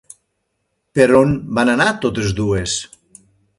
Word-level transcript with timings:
Per 0.99 1.07
on 1.19 1.35
van 1.59 1.71
anar 1.75 1.89
totes 2.07 2.35
dues? 2.43 2.77